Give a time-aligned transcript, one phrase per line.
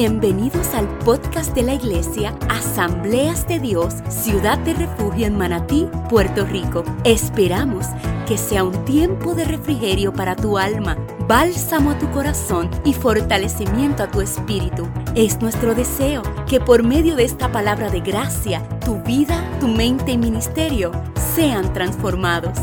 [0.00, 6.46] Bienvenidos al podcast de la iglesia Asambleas de Dios, Ciudad de Refugio en Manatí, Puerto
[6.46, 6.84] Rico.
[7.02, 7.84] Esperamos
[8.24, 10.96] que sea un tiempo de refrigerio para tu alma,
[11.26, 14.86] bálsamo a tu corazón y fortalecimiento a tu espíritu.
[15.16, 20.12] Es nuestro deseo que por medio de esta palabra de gracia, tu vida, tu mente
[20.12, 20.92] y ministerio
[21.34, 22.56] sean transformados.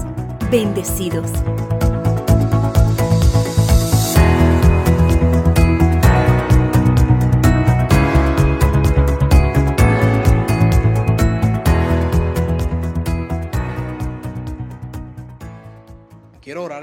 [0.50, 1.30] Bendecidos.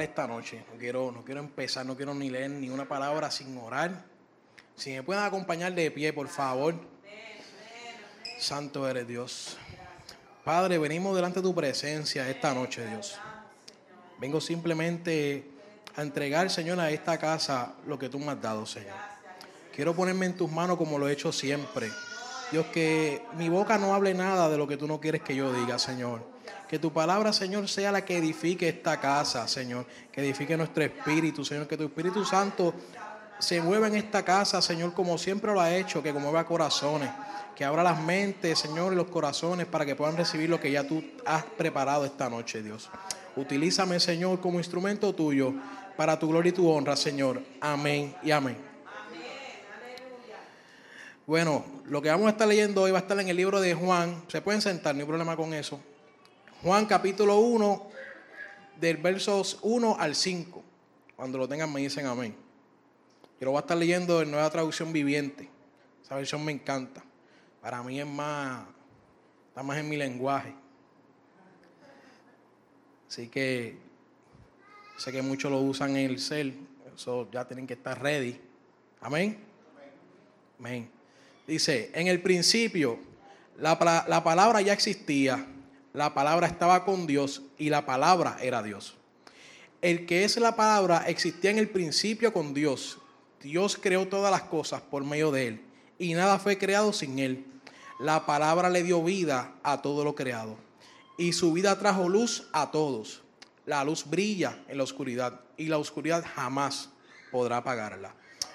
[0.02, 0.64] Esta noche.
[0.72, 4.04] No quiero, no quiero empezar, no quiero ni leer ni una palabra sin orar.
[4.76, 6.74] Si me pueden acompañar de pie, por favor.
[8.38, 9.56] Santo eres Dios.
[10.44, 13.16] Padre, venimos delante de tu presencia esta noche, Dios.
[14.18, 15.48] Vengo simplemente
[15.94, 18.96] a entregar, Señor, a esta casa lo que tú me has dado, Señor.
[19.74, 21.90] Quiero ponerme en tus manos como lo he hecho siempre.
[22.50, 25.52] Dios, que mi boca no hable nada de lo que tú no quieres que yo
[25.52, 26.31] diga, Señor.
[26.72, 29.84] Que tu palabra, Señor, sea la que edifique esta casa, Señor.
[30.10, 31.68] Que edifique nuestro espíritu, Señor.
[31.68, 32.72] Que tu Espíritu Santo
[33.38, 37.10] se mueva en esta casa, Señor, como siempre lo ha hecho, que conmueva corazones.
[37.54, 40.88] Que abra las mentes, Señor, y los corazones para que puedan recibir lo que ya
[40.88, 42.88] tú has preparado esta noche, Dios.
[43.36, 45.52] Utilízame, Señor, como instrumento tuyo
[45.94, 47.42] para tu gloria y tu honra, Señor.
[47.60, 48.56] Amén y amén.
[51.26, 53.74] Bueno, lo que vamos a estar leyendo hoy va a estar en el libro de
[53.74, 54.22] Juan.
[54.28, 55.78] Se pueden sentar, no hay problema con eso.
[56.62, 57.90] Juan capítulo 1,
[58.80, 60.62] del versos 1 al 5.
[61.16, 62.36] Cuando lo tengan me dicen amén.
[63.40, 65.48] Yo lo voy a estar leyendo en nueva traducción viviente.
[66.04, 67.02] Esa versión me encanta.
[67.60, 68.64] Para mí es más,
[69.48, 70.54] está más en mi lenguaje.
[73.08, 73.76] Así que
[74.96, 76.54] sé que muchos lo usan en el cel.
[76.94, 78.40] Eso ya tienen que estar ready.
[79.00, 79.36] Amén.
[80.60, 80.88] Amén.
[81.44, 83.00] Dice, en el principio
[83.58, 85.48] la, la palabra ya existía
[85.92, 88.96] la palabra estaba con Dios y la palabra era Dios.
[89.82, 92.98] El que es la palabra existía en el principio con Dios.
[93.42, 95.60] Dios creó todas las cosas por medio de él
[95.98, 97.44] y nada fue creado sin él.
[98.00, 100.56] La palabra le dio vida a todo lo creado
[101.18, 103.22] y su vida trajo luz a todos.
[103.66, 106.88] La luz brilla en la oscuridad y la oscuridad jamás
[107.30, 108.14] podrá apagarla.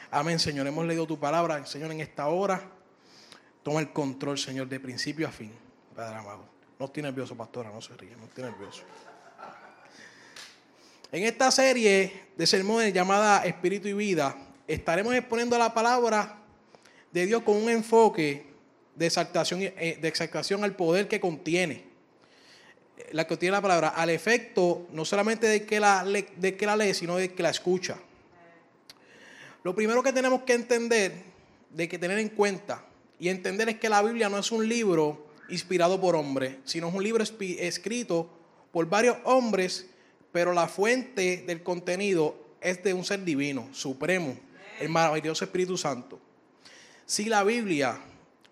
[0.10, 0.68] Amén, Señor.
[0.68, 2.62] Hemos leído tu palabra, Señor, en esta hora.
[3.64, 5.52] Toma el control, Señor, de principio a fin,
[5.96, 6.57] Padre amado.
[6.80, 8.84] No estoy nervioso, pastora, no se ríe, no estoy nervioso.
[11.12, 14.36] En esta serie de sermones llamada Espíritu y Vida,
[14.68, 16.38] estaremos exponiendo la palabra
[17.12, 18.46] de Dios con un enfoque
[18.96, 21.86] de exaltación, eh, de exaltación al poder que contiene.
[23.12, 26.76] La que contiene la palabra, al efecto no solamente de que, la, de que la
[26.76, 27.98] lee, sino de que la escucha.
[29.64, 31.14] Lo primero que tenemos que entender,
[31.72, 32.86] de que tener en cuenta
[33.20, 36.94] y entender es que la Biblia no es un libro inspirado por hombres, sino es
[36.94, 38.30] un libro escrito
[38.72, 39.88] por varios hombres,
[40.32, 44.38] pero la fuente del contenido es de un ser divino, supremo,
[44.80, 46.20] el maravilloso Espíritu Santo.
[47.06, 48.00] Si la Biblia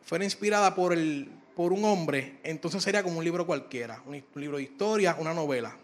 [0.04, 4.58] fuera inspirada por, el, por un hombre, entonces sería como un libro cualquiera, un, libro
[4.58, 5.76] de historia, una novela.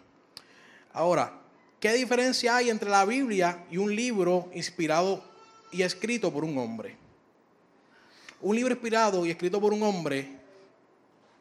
[0.92, 1.40] Ahora,
[1.80, 5.22] ¿qué diferencia hay entre la Biblia y un libro inspirado
[5.70, 6.96] y escrito por un hombre?
[8.40, 10.41] Un libro inspirado y escrito por un hombre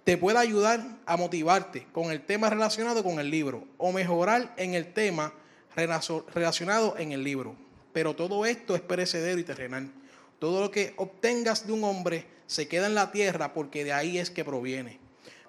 [0.03, 4.73] te puede ayudar a motivarte con el tema relacionado con el libro o mejorar en
[4.73, 5.33] el tema
[5.75, 7.55] relacionado en el libro.
[7.93, 9.91] Pero todo esto es perecedero y terrenal.
[10.39, 14.17] Todo lo que obtengas de un hombre se queda en la tierra porque de ahí
[14.17, 14.99] es que proviene.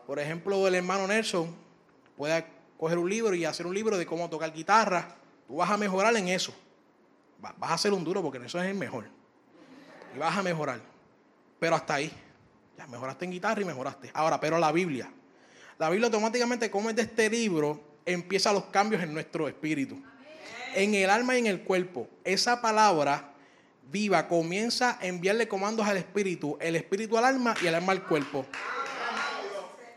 [0.07, 1.55] Por ejemplo, el hermano Nelson
[2.17, 2.45] puede
[2.77, 5.17] coger un libro y hacer un libro de cómo tocar guitarra.
[5.47, 6.55] Tú vas a mejorar en eso.
[7.41, 9.07] Vas a hacer un duro porque eso es el mejor.
[10.15, 10.81] Y vas a mejorar.
[11.59, 12.13] Pero hasta ahí.
[12.77, 14.11] Ya mejoraste en guitarra y mejoraste.
[14.15, 15.13] Ahora, pero la Biblia.
[15.79, 20.01] La Biblia automáticamente, como es de este libro, empieza los cambios en nuestro espíritu.
[20.75, 22.09] En el alma y en el cuerpo.
[22.25, 23.33] Esa palabra
[23.91, 28.05] viva comienza a enviarle comandos al espíritu, el espíritu al alma y el alma al
[28.05, 28.47] cuerpo.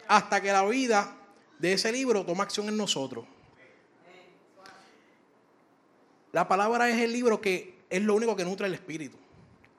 [0.07, 1.15] Hasta que la vida
[1.59, 3.25] de ese libro toma acción en nosotros.
[6.31, 9.17] La palabra es el libro que es lo único que nutre el espíritu.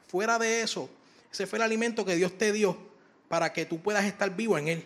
[0.08, 0.88] Fuera de eso,
[1.36, 2.78] ese fue el alimento que Dios te dio
[3.28, 4.84] para que tú puedas estar vivo en Él.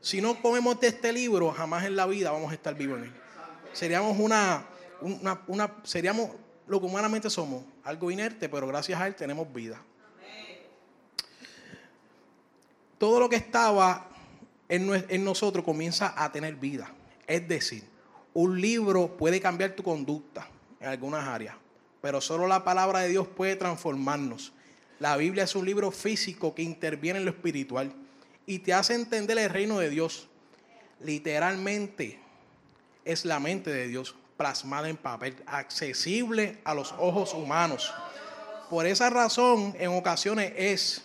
[0.00, 3.04] Si no comemos de este libro, jamás en la vida vamos a estar vivos en
[3.04, 3.12] Él.
[3.72, 4.66] Seríamos una,
[5.46, 6.30] una, seríamos
[6.66, 9.80] lo que humanamente somos, algo inerte, pero gracias a Él tenemos vida.
[12.98, 14.08] Todo lo que estaba
[14.68, 16.92] en nosotros comienza a tener vida.
[17.24, 17.84] Es decir,
[18.32, 20.48] un libro puede cambiar tu conducta
[20.80, 21.54] en algunas áreas,
[22.00, 24.52] pero solo la palabra de Dios puede transformarnos
[25.04, 27.92] La Biblia es un libro físico que interviene en lo espiritual
[28.46, 30.28] y te hace entender el reino de Dios.
[30.98, 32.18] Literalmente
[33.04, 37.92] es la mente de Dios plasmada en papel, accesible a los ojos humanos.
[38.70, 41.04] Por esa razón, en ocasiones es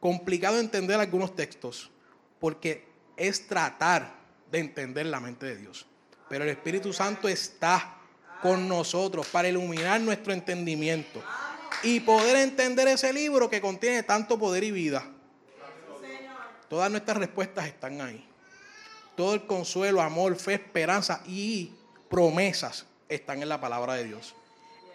[0.00, 1.92] complicado entender algunos textos,
[2.40, 4.16] porque es tratar
[4.50, 5.86] de entender la mente de Dios.
[6.28, 7.98] Pero el Espíritu Santo está
[8.42, 11.22] con nosotros para iluminar nuestro entendimiento
[11.82, 15.04] y poder entender ese libro que contiene tanto poder y vida.
[16.68, 18.26] Todas nuestras respuestas están ahí.
[19.16, 21.72] Todo el consuelo, amor, fe, esperanza y
[22.08, 24.34] promesas están en la palabra de Dios.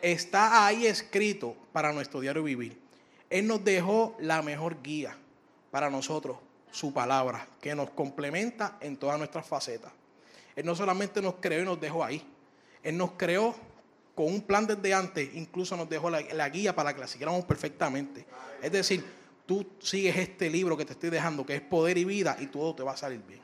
[0.02, 2.80] Está ahí escrito para nuestro diario vivir.
[3.30, 5.16] Él nos dejó la mejor guía
[5.70, 6.38] para nosotros,
[6.72, 9.92] su palabra, que nos complementa en todas nuestras facetas.
[10.56, 12.26] Él no solamente nos creó y nos dejó ahí,
[12.82, 13.54] Él nos creó
[14.18, 18.26] con un plan desde antes, incluso nos dejó la, guía para que la siguiéramos perfectamente.
[18.64, 19.06] Es decir,
[19.46, 22.74] tú sigues este libro que te estoy dejando, que es poder y vida, y todo
[22.74, 23.42] te va a salir bien.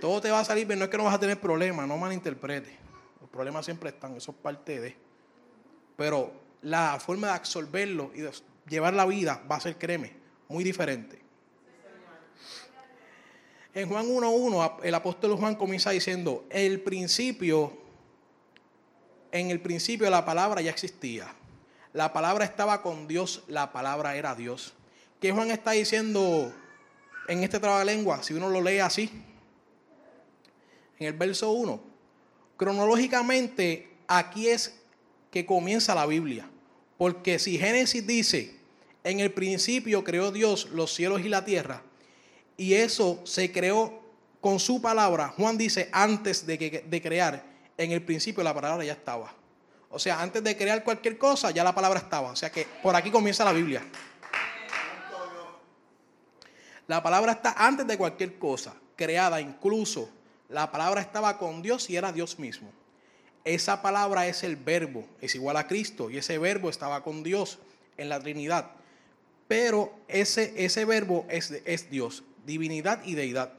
[0.00, 1.96] Todo te va a salir bien, no es que no vas a tener problemas, no
[1.98, 2.72] malinterpretes.
[3.20, 4.96] Los problemas siempre están, eso es parte de.
[5.96, 6.32] Pero
[6.62, 8.32] la forma de absorberlo y de
[8.68, 10.14] llevar la vida va a ser, créeme,
[10.48, 11.20] muy diferente.
[13.72, 17.85] En Juan 1.1, el apóstol Juan comienza diciendo, el principio
[19.38, 21.28] en el principio la palabra ya existía.
[21.92, 24.74] La palabra estaba con Dios, la palabra era Dios.
[25.20, 26.52] ¿Qué Juan está diciendo
[27.28, 28.22] en este lengua?
[28.22, 29.10] Si uno lo lee así,
[30.98, 31.80] en el verso 1.
[32.56, 34.78] Cronológicamente, aquí es
[35.30, 36.48] que comienza la Biblia.
[36.98, 38.56] Porque si Génesis dice,
[39.04, 41.82] en el principio creó Dios los cielos y la tierra,
[42.56, 44.02] y eso se creó
[44.40, 48.84] con su palabra, Juan dice, antes de, que, de crear, en el principio la palabra
[48.84, 49.32] ya estaba.
[49.90, 52.30] O sea, antes de crear cualquier cosa, ya la palabra estaba.
[52.30, 53.82] O sea que por aquí comienza la Biblia.
[56.86, 60.08] La palabra está antes de cualquier cosa, creada incluso.
[60.48, 62.70] La palabra estaba con Dios y era Dios mismo.
[63.44, 67.58] Esa palabra es el verbo, es igual a Cristo y ese verbo estaba con Dios
[67.96, 68.70] en la Trinidad.
[69.48, 73.52] Pero ese, ese verbo es, es Dios, divinidad y deidad.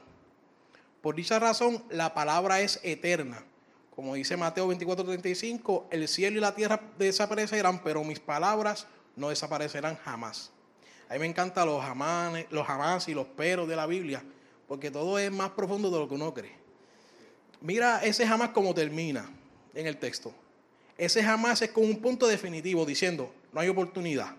[1.00, 3.44] Por dicha razón, la palabra es eterna.
[3.98, 8.86] Como dice Mateo 24:35, el cielo y la tierra desaparecerán, pero mis palabras
[9.16, 10.52] no desaparecerán jamás.
[11.08, 14.22] A mí me encantan los jamás, los jamás y los peros de la Biblia,
[14.68, 16.52] porque todo es más profundo de lo que uno cree.
[17.60, 19.28] Mira ese jamás como termina
[19.74, 20.32] en el texto.
[20.96, 24.32] Ese jamás es con un punto definitivo diciendo, no hay oportunidad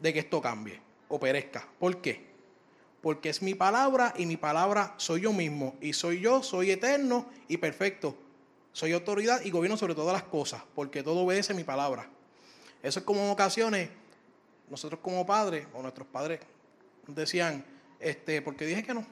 [0.00, 1.68] de que esto cambie o perezca.
[1.78, 2.24] ¿Por qué?
[3.02, 5.74] Porque es mi palabra y mi palabra soy yo mismo.
[5.82, 8.16] Y soy yo, soy eterno y perfecto.
[8.74, 12.08] Soy autoridad y gobierno sobre todas las cosas, porque todo obedece mi palabra.
[12.82, 13.88] Eso es como en ocasiones,
[14.68, 16.40] nosotros como padres, o nuestros padres,
[17.06, 17.64] decían,
[18.00, 19.06] este, porque dije que no.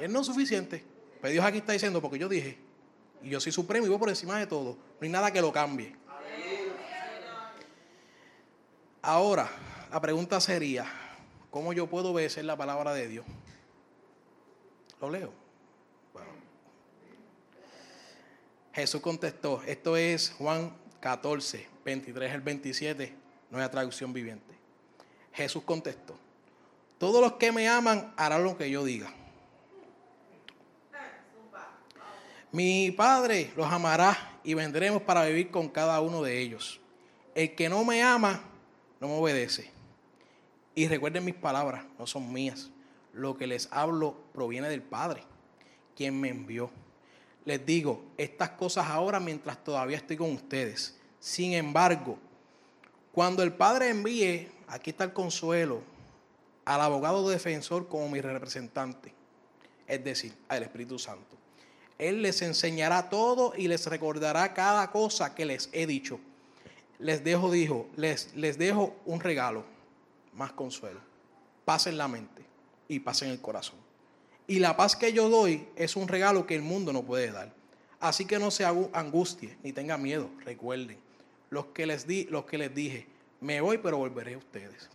[0.00, 0.82] Y él no es suficiente.
[1.20, 2.56] Pero Dios aquí está diciendo, porque yo dije,
[3.22, 4.70] y yo soy supremo y voy por encima de todo.
[4.72, 5.94] No hay nada que lo cambie.
[9.02, 9.50] Ahora,
[9.92, 10.86] la pregunta sería,
[11.50, 13.26] ¿cómo yo puedo obedecer la palabra de Dios?
[15.02, 15.49] Lo leo.
[18.72, 23.14] Jesús contestó, esto es Juan 14, 23 al 27,
[23.50, 24.54] nueva traducción viviente.
[25.32, 26.16] Jesús contestó,
[26.98, 29.12] todos los que me aman harán lo que yo diga.
[32.52, 36.80] Mi Padre los amará y vendremos para vivir con cada uno de ellos.
[37.34, 38.42] El que no me ama,
[39.00, 39.70] no me obedece.
[40.74, 42.70] Y recuerden mis palabras, no son mías.
[43.12, 45.24] Lo que les hablo proviene del Padre,
[45.96, 46.70] quien me envió
[47.50, 50.96] les digo estas cosas ahora mientras todavía estoy con ustedes.
[51.18, 52.16] Sin embargo,
[53.10, 55.82] cuando el Padre envíe, aquí está el consuelo,
[56.64, 59.12] al abogado defensor como mi representante,
[59.88, 61.36] es decir, al Espíritu Santo.
[61.98, 66.20] Él les enseñará todo y les recordará cada cosa que les he dicho.
[67.00, 69.64] Les dejo, dijo, les, les dejo un regalo,
[70.34, 71.00] más consuelo.
[71.64, 72.44] Paz en la mente
[72.86, 73.79] y paz en el corazón.
[74.50, 77.54] Y la paz que yo doy es un regalo que el mundo no puede dar.
[78.00, 80.28] Así que no se angustie ni tenga miedo.
[80.44, 80.98] Recuerden,
[81.50, 83.06] los que les, di, los que les dije,
[83.40, 84.90] me voy pero volveré a ustedes.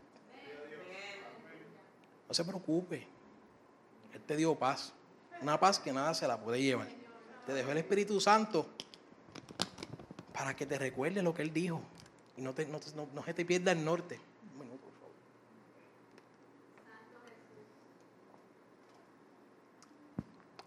[2.28, 3.08] No se preocupe.
[4.14, 4.92] Él te dio paz.
[5.42, 6.90] Una paz que nada se la puede llevar.
[7.46, 8.68] Te dejó el Espíritu Santo
[10.34, 11.82] para que te recuerde lo que Él dijo.
[12.36, 12.82] Y no, te, no,
[13.14, 14.20] no se te pierda el norte.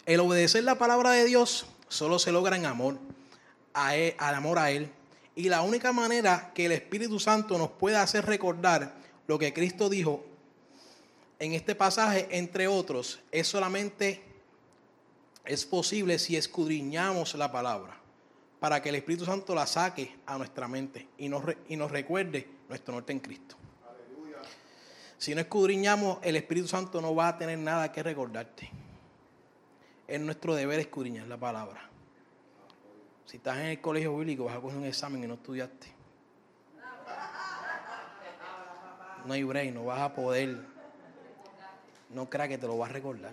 [0.09, 2.99] El obedecer la palabra de Dios solo se logra en amor,
[3.75, 4.91] al amor a Él.
[5.37, 8.95] Y la única manera que el Espíritu Santo nos puede hacer recordar
[9.27, 10.25] lo que Cristo dijo
[11.39, 14.23] en este pasaje, entre otros, es solamente
[15.45, 17.95] es posible si escudriñamos la palabra,
[18.61, 22.49] para que el Espíritu Santo la saque a nuestra mente y nos, y nos recuerde
[22.67, 23.57] nuestro norte en Cristo.
[25.19, 28.88] Si no escudriñamos, el Espíritu Santo no va a tener nada que recordarte.
[30.09, 31.83] Es nuestro deber escudriñar la palabra.
[33.27, 35.93] Si estás en el colegio bíblico, vas a coger un examen y no estudiaste.
[39.27, 40.57] No hay break, no vas a poder.
[42.09, 43.33] No creas que te lo vas a recordar.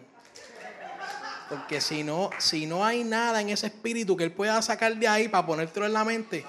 [1.48, 5.08] Porque si no, si no hay nada en ese espíritu que él pueda sacar de
[5.08, 6.46] ahí para ponértelo en la mente,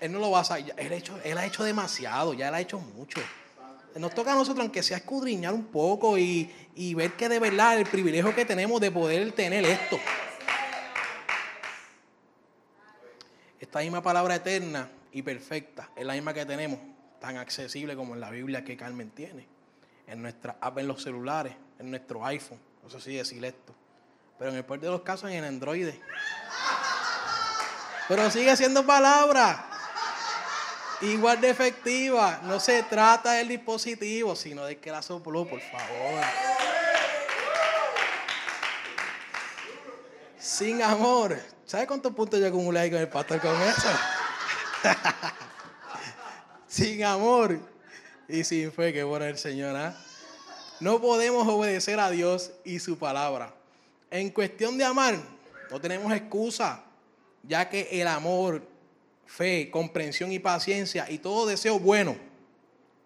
[0.00, 0.72] él no lo va a sacar.
[0.78, 3.20] Él, hecho, él ha hecho demasiado, ya él ha hecho mucho.
[3.96, 7.78] Nos toca a nosotros, aunque sea escudriñar un poco y, y ver que de verdad
[7.78, 9.98] el privilegio que tenemos de poder tener esto.
[13.58, 16.78] Esta misma palabra eterna y perfecta es la misma que tenemos,
[17.20, 19.46] tan accesible como en la Biblia que Carmen tiene,
[20.06, 23.74] en nuestra app en los celulares, en nuestro iPhone, no sé si decir esto,
[24.38, 25.88] pero en el peor de los casos en Android.
[28.08, 29.69] Pero sigue siendo palabra
[31.02, 32.40] igual de efectiva.
[32.44, 36.24] No se trata del dispositivo, sino de que la sopló, por favor.
[40.38, 41.38] Sin amor.
[41.66, 43.88] ¿Sabe cuántos puntos yo acumulé con el pastor con eso?
[46.66, 47.60] sin amor
[48.28, 49.76] y sin fe, que bueno el Señor.
[49.76, 49.94] ¿ah?
[50.80, 53.54] No podemos obedecer a Dios y su palabra.
[54.10, 55.14] En cuestión de amar,
[55.70, 56.82] no tenemos excusa,
[57.42, 58.62] ya que el amor,
[59.30, 62.16] fe, comprensión y paciencia y todo deseo bueno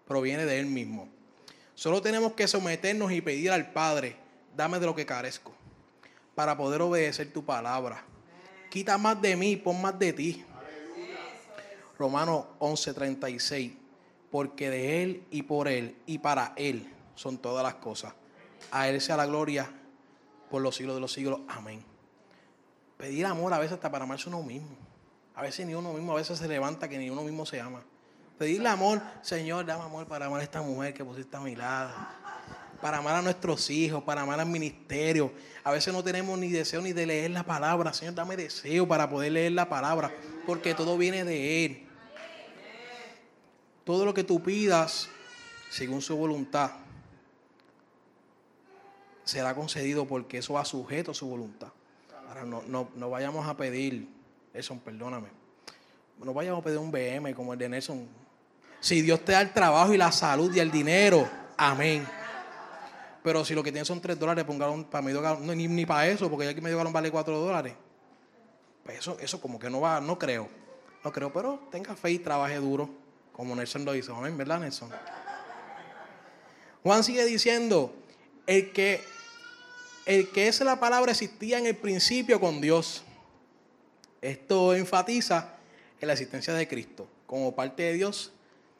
[0.07, 1.07] proviene de Él mismo.
[1.75, 4.15] Solo tenemos que someternos y pedir al Padre,
[4.55, 5.53] dame de lo que carezco,
[6.33, 8.03] para poder obedecer tu palabra
[8.75, 10.43] quita más de mí, pon más de ti.
[11.97, 13.71] Romanos 11:36,
[14.29, 18.13] porque de Él y por Él y para Él son todas las cosas.
[18.71, 19.71] A Él sea la gloria
[20.51, 21.39] por los siglos de los siglos.
[21.47, 21.85] Amén.
[22.97, 24.75] Pedir amor a veces hasta para amarse uno mismo.
[25.35, 27.83] A veces ni uno mismo, a veces se levanta que ni uno mismo se ama.
[28.37, 31.91] Pedirle amor, Señor, dame amor para amar a esta mujer que pusiste a mi lado
[32.81, 35.31] para amar a nuestros hijos, para amar al ministerio.
[35.63, 37.93] A veces no tenemos ni deseo ni de leer la palabra.
[37.93, 40.13] Señor, dame deseo para poder leer la palabra,
[40.45, 41.87] porque todo viene de Él.
[43.83, 45.09] Todo lo que tú pidas,
[45.71, 46.71] según su voluntad,
[49.23, 51.69] será concedido porque eso va sujeto a su voluntad.
[52.27, 52.63] Ahora no,
[52.95, 54.07] no, vayamos a pedir,
[54.55, 55.27] Nelson, perdóname,
[56.23, 58.07] no vayamos a pedir un BM como el de Nelson.
[58.79, 62.07] Si Dios te da el trabajo y la salud y el dinero, amén.
[63.21, 65.85] Pero si lo que tienen son 3 dólares, pongan para medio galón, no, ni, ni,
[65.85, 67.73] para eso, porque ya que medio galón vale 4 dólares.
[68.85, 70.47] Pues eso, eso como que no va, no creo.
[71.03, 72.89] No creo, pero tenga fe y trabaje duro,
[73.33, 74.15] como Nelson lo hizo.
[74.15, 74.89] Amén, ¿verdad, Nelson?
[76.81, 77.93] Juan sigue diciendo,
[78.47, 79.03] el que,
[80.05, 83.03] el que es la palabra existía en el principio con Dios.
[84.25, 85.53] Esto enfatiza
[86.01, 88.31] en la existencia de Cristo como parte de Dios.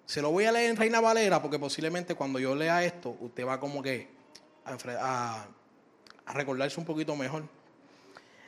[0.07, 3.45] Se lo voy a leer en Reina Valera porque posiblemente cuando yo lea esto, usted
[3.45, 4.07] va como que
[4.65, 5.45] a,
[6.33, 7.43] recordarse un poquito mejor.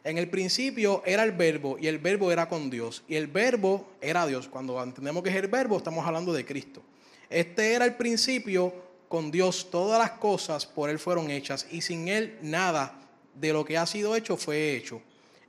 [0.03, 3.87] En el principio era el verbo y el verbo era con Dios y el verbo
[4.01, 4.47] era Dios.
[4.47, 6.81] Cuando entendemos que es el verbo estamos hablando de Cristo.
[7.29, 8.73] Este era el principio
[9.07, 9.69] con Dios.
[9.69, 12.99] Todas las cosas por Él fueron hechas y sin Él nada
[13.35, 14.99] de lo que ha sido hecho fue hecho.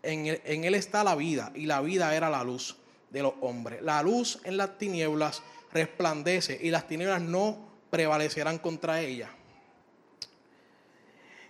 [0.02, 0.26] En
[0.64, 2.76] él, está la vida y la vida era la luz
[3.10, 3.82] de los hombres.
[3.82, 7.58] La luz en las tinieblas resplandece y las tinieblas no
[7.90, 9.30] prevalecerán contra ella.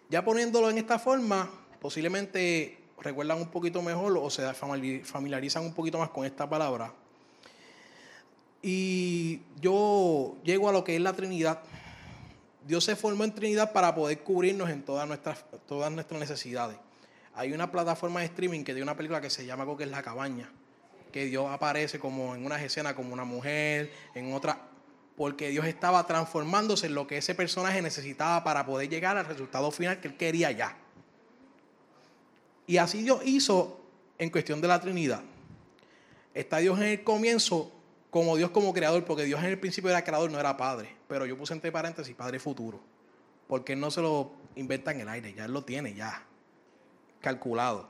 [0.08, 1.50] Ya poniéndolo en esta forma,
[1.80, 6.92] posiblemente recuerdan un poquito mejor o se familiarizan un poquito más con esta palabra.
[8.62, 11.60] Y yo llego a lo que es la Trinidad.
[12.66, 16.76] Dios se formó en Trinidad para poder cubrirnos en todas nuestras necesidades.
[17.38, 20.02] Hay una plataforma de streaming que tiene una película que se llama que es La
[20.02, 20.50] Cabaña,
[21.12, 24.58] que Dios aparece como en unas escenas como una mujer, en otra
[25.16, 29.70] porque Dios estaba transformándose en lo que ese personaje necesitaba para poder llegar al resultado
[29.70, 30.76] final que él quería ya.
[32.66, 33.84] Y así Dios hizo
[34.18, 35.22] en cuestión de la Trinidad.
[36.34, 37.70] Está Dios en el comienzo
[38.10, 40.96] como Dios como creador, porque Dios en el principio era creador, no era padre.
[41.06, 42.80] Pero yo puse entre paréntesis padre futuro,
[43.46, 46.27] porque Él no se lo inventa en el aire, ya Él lo tiene ya
[47.20, 47.88] calculado.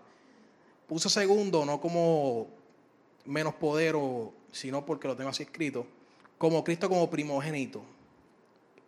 [0.86, 2.48] Puse segundo, no como
[3.24, 3.94] menos poder,
[4.52, 5.86] sino porque lo tengo así escrito
[6.38, 7.82] como Cristo como primogénito,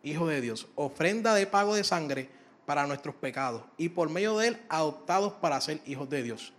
[0.02, 2.30] Hijo de Dios, ofrenda de pago de sangre
[2.64, 6.54] para nuestros pecados y por medio de él adoptados para ser hijos de Dios.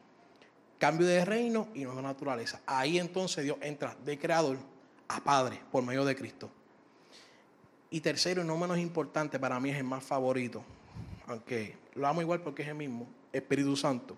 [0.77, 2.61] Cambio de reino y nueva naturaleza.
[2.67, 4.57] Ahí entonces Dios entra de creador
[5.07, 6.51] a Padre por medio de Cristo.
[7.89, 10.63] Y tercero, y no menos importante, para mí es el más favorito,
[11.25, 14.17] aunque lo amo igual porque es el mismo, Espíritu Santo.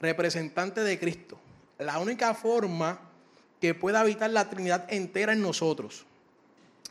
[0.00, 1.38] Representante de Cristo.
[1.78, 3.00] La única forma
[3.60, 6.04] que pueda habitar la Trinidad entera en nosotros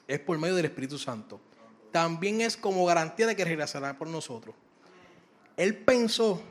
[0.07, 1.39] es por medio del Espíritu Santo.
[1.91, 4.55] También es como garantía de que regresará por nosotros.
[5.57, 6.41] Él pensó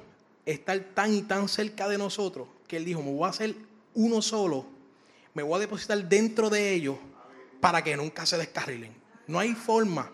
[0.45, 3.55] estar tan y tan cerca de nosotros que él dijo, me voy a hacer
[3.95, 4.67] uno solo,
[5.35, 6.97] me voy a depositar dentro de ellos
[7.61, 8.95] para que nunca se descarrilen.
[9.27, 10.11] No hay forma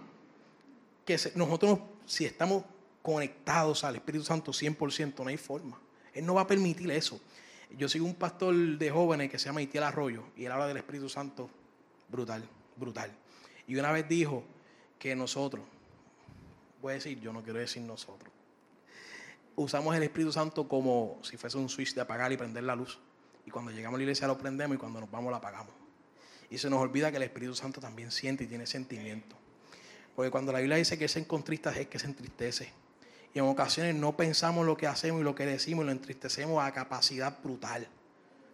[1.05, 2.65] que nosotros, si estamos
[3.07, 5.79] conectados al Espíritu Santo 100%, no hay forma.
[6.13, 7.21] Él no va a permitir eso.
[7.79, 10.79] Yo sigo un pastor de jóvenes que se llama Itiel Arroyo y él habla del
[10.79, 11.49] Espíritu Santo
[12.09, 12.43] brutal,
[12.75, 13.13] brutal.
[13.69, 14.43] Y una vez dijo
[14.99, 15.65] que nosotros,
[16.83, 18.33] voy a decir, yo no quiero decir nosotros,
[19.55, 22.99] usamos el Espíritu Santo como si fuese un switch de apagar y prender la luz.
[23.47, 25.75] Y cuando llegamos a la iglesia lo prendemos y cuando nos vamos lo apagamos.
[26.51, 29.37] Y se nos olvida que el Espíritu Santo también siente y tiene sentimiento.
[30.17, 32.86] Porque cuando la Biblia dice que se encontrista es que se entristece.
[33.37, 36.65] Y en ocasiones no pensamos lo que hacemos y lo que decimos y lo entristecemos
[36.65, 37.87] a capacidad brutal.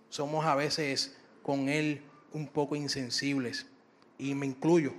[0.09, 3.67] Somos a veces con Él un poco insensibles.
[4.19, 4.93] Y me incluyo.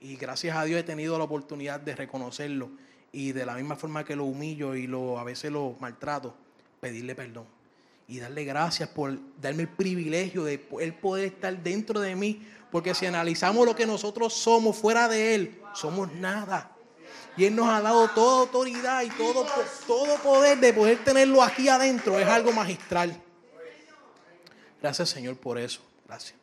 [0.00, 2.70] Y gracias a Dios he tenido la oportunidad de reconocerlo
[3.10, 6.36] y de la misma forma que lo humillo y lo, a veces lo maltrato,
[6.80, 7.46] pedirle perdón
[8.06, 12.94] y darle gracias por darme el privilegio de él poder estar dentro de mí, porque
[12.94, 16.75] si analizamos lo que nosotros somos fuera de él, somos nada.
[17.36, 19.46] Y Él nos ha dado toda autoridad y todo,
[19.86, 22.18] todo poder de poder tenerlo aquí adentro.
[22.18, 23.20] Es algo magistral.
[24.80, 25.80] Gracias Señor por eso.
[26.06, 26.34] Gracias.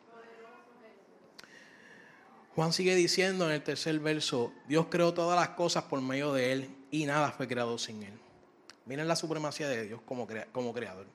[2.54, 6.52] Juan sigue diciendo en el tercer verso, Dios creó todas las cosas por medio de
[6.52, 8.14] Él y nada fue creado sin Él.
[8.86, 11.06] Miren la supremacía de Dios como, como creador.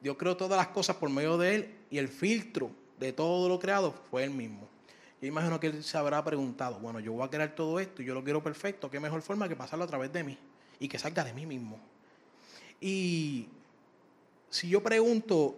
[0.00, 3.60] Dios creó todas las cosas por medio de Él y el filtro de todo lo
[3.60, 4.68] creado fue Él mismo.
[5.20, 8.04] Yo imagino que Él se habrá preguntado, bueno, yo voy a crear todo esto y
[8.04, 10.38] yo lo quiero perfecto, ¿qué mejor forma que pasarlo a través de mí
[10.78, 11.80] y que salga de mí mismo?
[12.80, 13.48] Y
[14.48, 15.56] si yo pregunto,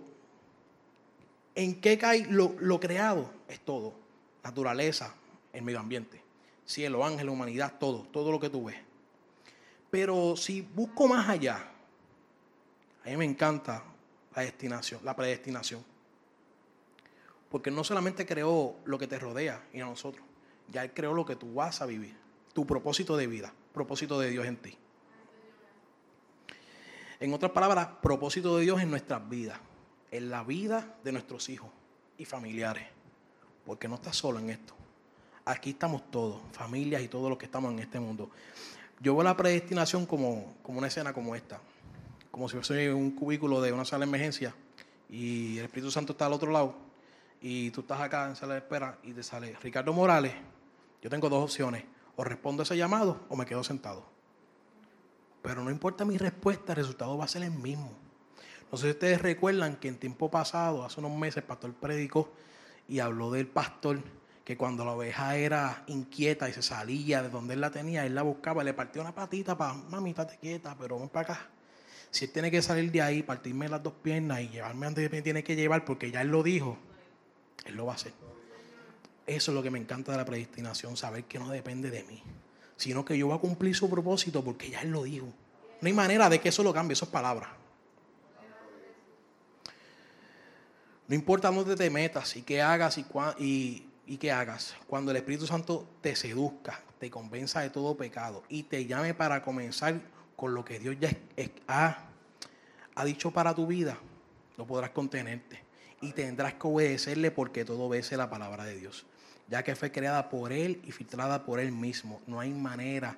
[1.54, 3.30] ¿en qué cae lo, creado?
[3.48, 3.94] Es todo
[4.42, 5.14] naturaleza,
[5.52, 6.22] el medio ambiente,
[6.64, 8.78] cielo, ángel, humanidad, todo, todo lo que tú ves.
[9.90, 11.68] Pero si busco más allá,
[13.04, 13.84] a mí me encanta
[14.34, 15.84] la destinación, la predestinación.
[17.50, 20.24] Porque no solamente creó lo que te rodea y a nosotros,
[20.68, 22.16] ya Él creó lo que tú vas a vivir,
[22.52, 24.78] tu propósito de vida, propósito de Dios en ti.
[27.18, 29.58] En otras palabras, propósito de Dios en nuestras vidas,
[30.10, 31.70] en la vida de nuestros hijos
[32.16, 32.86] y familiares
[33.70, 34.74] porque no estás solo en esto.
[35.44, 38.30] Aquí estamos todos, familias y todos los que estamos en este mundo.
[39.00, 41.60] Yo veo la predestinación como, como una escena como esta,
[42.32, 44.54] como si fuese un cubículo de una sala de emergencia
[45.08, 46.74] y el Espíritu Santo está al otro lado
[47.40, 50.34] y tú estás acá en sala de espera y te sale Ricardo Morales.
[51.02, 51.84] Yo tengo dos opciones,
[52.16, 54.04] o respondo a ese llamado o me quedo sentado.
[55.42, 57.92] Pero no importa mi respuesta, el resultado va a ser el mismo.
[58.70, 62.30] No sé si ustedes recuerdan que en tiempo pasado, hace unos meses, el pastor predicó
[62.88, 64.00] y habló del pastor
[64.44, 68.14] que cuando la oveja era inquieta y se salía de donde él la tenía, él
[68.14, 71.48] la buscaba, le partió una patita para, mami, estate quieta, pero ven para acá.
[72.10, 75.22] Si él tiene que salir de ahí, partirme las dos piernas y llevarme donde me
[75.22, 76.76] tiene que llevar, porque ya él lo dijo,
[77.66, 78.12] él lo va a hacer.
[79.26, 82.22] Eso es lo que me encanta de la predestinación, saber que no depende de mí,
[82.76, 85.26] sino que yo voy a cumplir su propósito porque ya él lo dijo.
[85.80, 87.56] No hay manera de que eso lo cambie, eso es palabra.
[91.06, 94.74] No importa dónde te metas y qué hagas y, y, qué hagas.
[94.86, 99.42] Cuando el Espíritu Santo te seduzca, te convenza de todo pecado y te llame para
[99.42, 100.00] comenzar
[100.36, 101.10] con lo que Dios ya
[101.66, 103.98] ha dicho para tu vida,
[104.56, 105.69] no podrás contenerte.
[106.00, 109.06] Y tendrás que obedecerle porque todo obedece la palabra de Dios.
[109.48, 112.22] Ya que fue creada por Él y filtrada por Él mismo.
[112.26, 113.16] No hay manera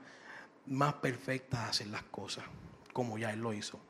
[0.67, 2.45] más perfecta de hacer las cosas
[2.93, 3.81] como ya Él lo hizo.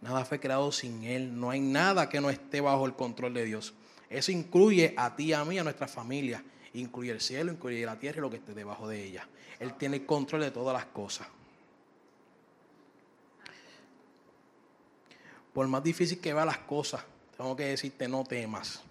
[0.00, 1.38] Nada fue creado sin Él.
[1.38, 3.74] No hay nada que no esté bajo el control de Dios.
[4.10, 6.44] Eso incluye a ti, a mí, a nuestra familia.
[6.74, 9.28] Incluye el cielo, incluye la tierra y lo que esté debajo de ella.
[9.58, 11.28] Él tiene el control de todas las cosas.
[15.52, 17.04] Por más difícil que vean las cosas,
[17.36, 18.82] tengo que decirte no temas.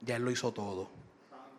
[0.00, 0.88] Ya Él lo hizo todo.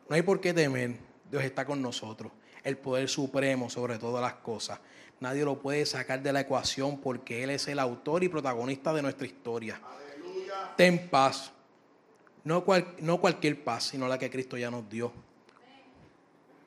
[0.07, 0.97] No hay por qué temer.
[1.29, 2.31] Dios está con nosotros.
[2.63, 4.79] El poder supremo sobre todas las cosas.
[5.19, 9.01] Nadie lo puede sacar de la ecuación porque Él es el autor y protagonista de
[9.01, 9.79] nuestra historia.
[10.77, 11.51] Ten paz.
[12.43, 12.63] No,
[12.99, 15.11] no cualquier paz, sino la que Cristo ya nos dio.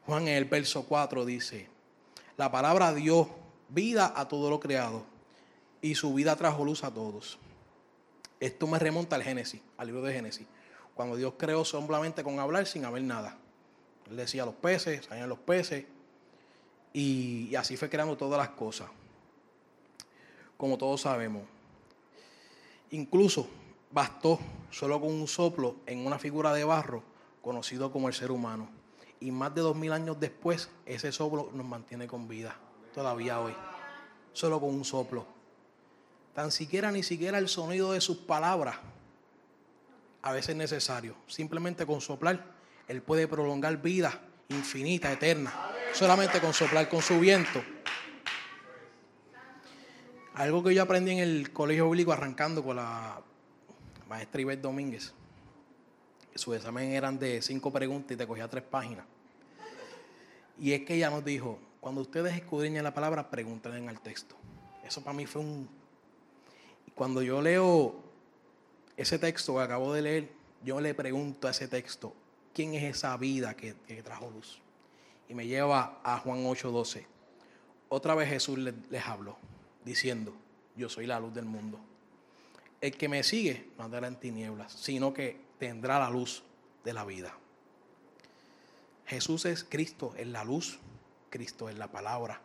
[0.07, 1.69] Juan en el verso 4 dice,
[2.37, 3.31] la palabra dio
[3.69, 5.05] vida a todo lo creado
[5.81, 7.39] y su vida trajo luz a todos.
[8.43, 10.49] Esto me remonta al Génesis, al libro de Génesis,
[10.97, 13.39] cuando Dios creó solamente con hablar sin haber nada.
[14.11, 15.85] Él decía los peces, salían los peces.
[16.93, 18.89] Y, y así fue creando todas las cosas.
[20.57, 21.45] Como todos sabemos.
[22.91, 23.47] Incluso
[23.93, 24.41] bastó
[24.73, 27.05] solo con un soplo en una figura de barro
[27.43, 28.69] conocido como el ser humano.
[29.21, 32.57] Y más de dos mil años después, ese soplo nos mantiene con vida,
[32.93, 33.55] todavía hoy.
[34.33, 35.42] Solo con un soplo.
[36.35, 38.77] Tan siquiera, ni siquiera el sonido de sus palabras
[40.23, 41.17] a veces es necesario.
[41.27, 42.45] Simplemente con soplar,
[42.89, 45.53] Él puede prolongar vida infinita, eterna.
[45.93, 47.63] Solamente con soplar, con su viento.
[50.35, 53.21] Algo que yo aprendí en el colegio bíblico arrancando con la
[54.09, 55.13] maestra Ivette Domínguez.
[56.35, 59.05] Su examen eran de cinco preguntas y te cogía tres páginas.
[60.59, 64.37] Y es que ella nos dijo, cuando ustedes escudriñen la palabra, pregunten en el texto.
[64.85, 65.82] Eso para mí fue un...
[66.95, 67.95] Cuando yo leo
[68.97, 70.33] ese texto que acabo de leer,
[70.65, 72.15] yo le pregunto a ese texto,
[72.53, 74.61] ¿quién es esa vida que, trajo luz?
[75.29, 77.07] Y me lleva a Juan 8:12.
[77.89, 79.37] Otra vez Jesús les, les habló
[79.85, 80.35] diciendo,
[80.77, 81.79] yo soy la luz del mundo.
[82.81, 86.43] El que me sigue no andará en tinieblas, sino que tendrá la luz
[86.85, 87.37] de la vida.
[89.07, 90.79] Jesús es Cristo, es la luz,
[91.31, 92.41] Cristo es la palabra,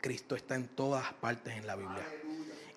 [0.00, 2.06] Cristo está en todas partes en la Biblia.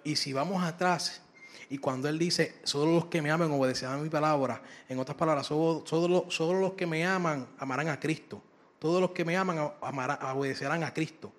[0.07, 1.21] Y si vamos atrás,
[1.69, 5.17] y cuando Él dice, solo los que me aman obedecerán a mi palabra, en otras
[5.17, 8.41] palabras, solo, solo, solo los que me aman amarán a Cristo.
[8.79, 11.33] Todos los que me aman amarán, obedecerán a Cristo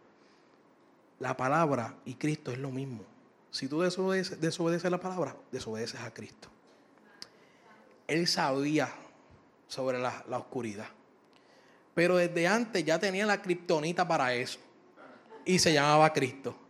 [1.19, 3.07] la palabra y Cristo es lo mismo.
[3.51, 6.51] Si tú desobedeces, desobedeces la palabra, desobedeces a Cristo.
[8.07, 8.93] Él sabía
[9.67, 10.89] sobre la, la oscuridad.
[11.95, 14.59] Pero desde antes ya tenía la kriptonita para eso.
[15.47, 16.68] Y se llamaba Cristo.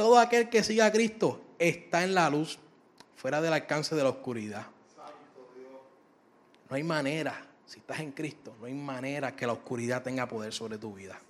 [0.00, 2.58] Todo aquel que siga a Cristo está en la luz,
[3.16, 4.64] fuera del alcance de la oscuridad.
[6.70, 10.54] No hay manera, si estás en Cristo, no hay manera que la oscuridad tenga poder
[10.54, 11.20] sobre tu vida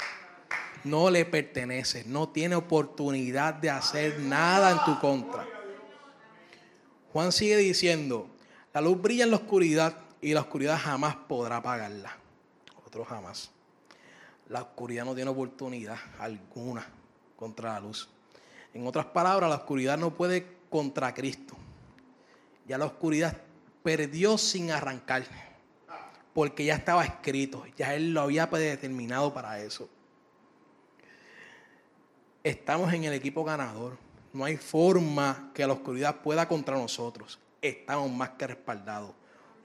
[0.84, 5.46] no le pertenece, no tiene oportunidad de hacer nada en tu contra.
[7.12, 8.28] Juan sigue diciendo,
[8.72, 12.16] la luz brilla en la oscuridad y la oscuridad jamás podrá apagarla.
[12.86, 13.50] Otro jamás.
[14.48, 16.86] La oscuridad no tiene oportunidad alguna
[17.36, 18.08] contra la luz.
[18.74, 21.56] En otras palabras, la oscuridad no puede contra Cristo.
[22.66, 23.36] Ya la oscuridad
[23.82, 25.24] perdió sin arrancar,
[26.32, 29.88] porque ya estaba escrito, ya Él lo había predeterminado para eso
[32.44, 33.98] estamos en el equipo ganador.
[34.32, 37.38] No hay forma que la oscuridad pueda contra nosotros.
[37.60, 39.12] Estamos más que respaldados.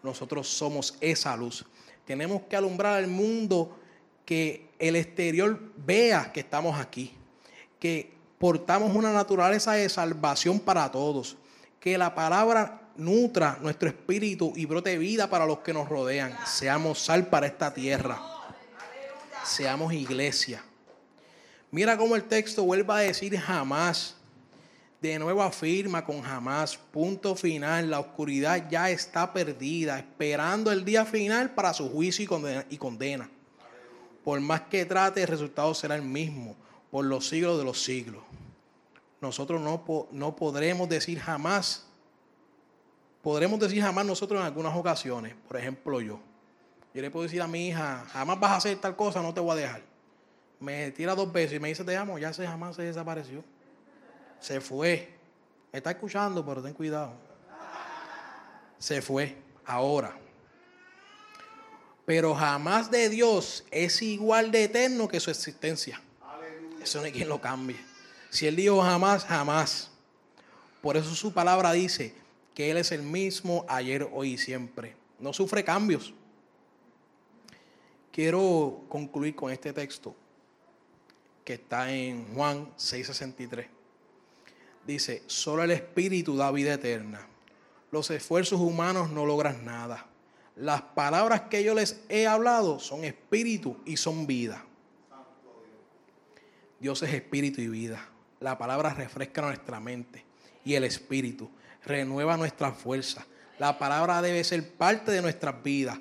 [0.03, 1.65] Nosotros somos esa luz.
[2.05, 3.77] Tenemos que alumbrar al mundo
[4.25, 7.13] que el exterior vea que estamos aquí.
[7.79, 8.14] Que
[8.45, 11.35] portamos una naturaleza de salvación para todos.
[11.79, 16.37] Que la palabra nutra nuestro espíritu y brote vida para los que nos rodean.
[16.45, 18.21] Seamos sal para esta tierra.
[19.43, 20.63] Seamos iglesia.
[21.71, 24.15] Mira cómo el texto vuelve a decir jamás.
[25.01, 31.03] De nuevo afirma con jamás, punto final, la oscuridad ya está perdida, esperando el día
[31.03, 32.23] final para su juicio
[32.69, 33.27] y condena.
[34.23, 36.55] Por más que trate, el resultado será el mismo,
[36.95, 38.23] por los siglos de los siglos.
[39.19, 41.85] Nosotros no, no podremos decir jamás,
[43.21, 46.21] podremos decir jamás nosotros en algunas ocasiones, por ejemplo yo.
[46.93, 49.41] Yo le puedo decir a mi hija, jamás vas a hacer tal cosa, no te
[49.41, 49.81] voy a dejar
[50.61, 53.43] me tira dos veces y me dice te amo, ya se jamás se desapareció.
[54.39, 55.13] Se fue.
[55.73, 57.11] Me está escuchando, pero ten cuidado.
[58.77, 59.35] Se fue.
[59.65, 60.17] Ahora.
[62.05, 66.01] Pero jamás de Dios es igual de eterno que su existencia.
[66.85, 67.77] Eso quien lo cambie.
[68.29, 69.89] Si Él dijo jamás, jamás.
[70.83, 72.13] Por eso su palabra dice
[72.53, 74.95] que Él es el mismo ayer, hoy y siempre.
[75.17, 76.13] No sufre cambios.
[78.11, 80.15] Quiero concluir con este texto
[81.43, 83.65] que está en Juan 6:63.
[84.85, 87.27] Dice, solo el Espíritu da vida eterna.
[87.89, 90.05] Los esfuerzos humanos no logran nada.
[90.55, 94.63] Las palabras que yo les he hablado son espíritu y son vida.
[96.79, 98.07] Dios es espíritu y vida.
[98.39, 100.23] La palabra refresca nuestra mente
[100.63, 101.49] y el espíritu
[101.85, 103.25] renueva nuestra fuerza.
[103.59, 105.99] La palabra debe ser parte de nuestras vidas.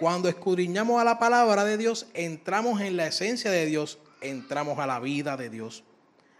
[0.00, 4.86] Cuando escudriñamos a la palabra de Dios, entramos en la esencia de Dios entramos a
[4.86, 5.84] la vida de Dios,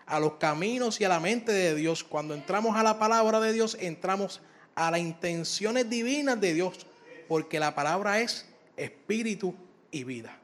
[0.07, 2.03] a los caminos y a la mente de Dios.
[2.03, 4.41] Cuando entramos a la palabra de Dios, entramos
[4.75, 6.87] a las intenciones divinas de Dios,
[7.29, 9.55] porque la palabra es espíritu
[9.91, 10.39] y vida.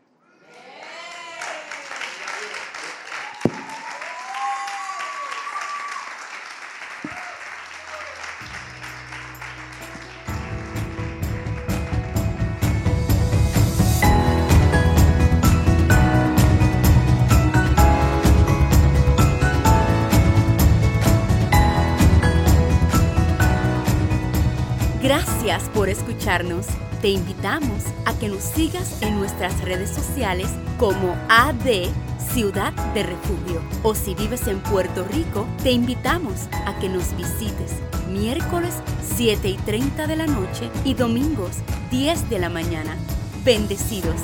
[25.58, 26.66] Por escucharnos.
[27.02, 31.88] Te invitamos a que nos sigas en nuestras redes sociales como AD
[32.32, 33.60] Ciudad de Refugio.
[33.82, 37.72] O si vives en Puerto Rico, te invitamos a que nos visites
[38.08, 38.74] miércoles
[39.16, 41.56] 7 y 30 de la noche y domingos
[41.90, 42.96] 10 de la mañana.
[43.44, 44.20] Bendecidos.